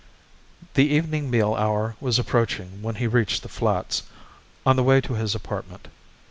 The 0.73 0.87
evening 0.89 1.29
meal 1.29 1.53
hour 1.53 1.95
was 2.01 2.17
approaching 2.17 2.81
when 2.81 2.95
he 2.95 3.05
reached 3.05 3.43
the 3.43 3.49
Flats, 3.49 4.01
on 4.65 4.75
the 4.75 4.81
way 4.83 4.99
to 4.99 5.13
his 5.13 5.35
apartment. 5.35 5.89